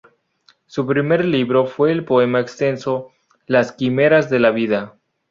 Su 0.65 0.87
primer 0.87 1.23
libro 1.23 1.67
fue 1.67 1.91
el 1.91 2.03
poema 2.05 2.39
extenso 2.39 3.11
"Las 3.45 3.71
Quimeras 3.71 4.31
de 4.31 4.39
la 4.39 4.49
vida. 4.49 4.95